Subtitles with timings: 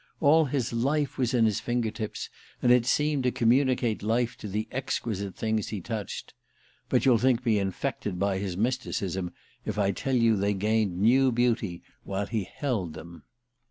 [0.19, 2.27] All his life was in his finger tips,
[2.63, 6.33] and it seemed to communicate life to the exquisite things he touched.
[6.89, 9.31] But you'll think me infected by his mysticism
[9.63, 13.25] if I tell you they gained new beauty while he held them...